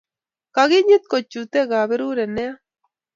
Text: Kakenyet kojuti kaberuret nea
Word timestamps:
Kakenyet 0.55 1.03
kojuti 1.11 1.59
kaberuret 1.71 2.31
nea 2.35 2.53